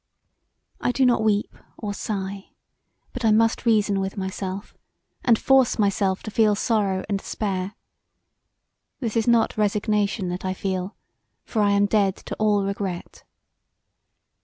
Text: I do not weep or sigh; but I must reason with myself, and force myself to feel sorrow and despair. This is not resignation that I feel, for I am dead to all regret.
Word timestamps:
I 0.79 0.91
do 0.91 1.05
not 1.05 1.21
weep 1.21 1.55
or 1.77 1.93
sigh; 1.93 2.53
but 3.13 3.23
I 3.23 3.29
must 3.29 3.67
reason 3.67 3.99
with 3.99 4.17
myself, 4.17 4.75
and 5.23 5.37
force 5.37 5.77
myself 5.77 6.23
to 6.23 6.31
feel 6.31 6.55
sorrow 6.55 7.03
and 7.07 7.19
despair. 7.19 7.75
This 8.99 9.15
is 9.15 9.27
not 9.27 9.59
resignation 9.59 10.29
that 10.29 10.43
I 10.43 10.55
feel, 10.55 10.95
for 11.45 11.61
I 11.61 11.69
am 11.73 11.85
dead 11.85 12.15
to 12.15 12.35
all 12.39 12.63
regret. 12.65 13.23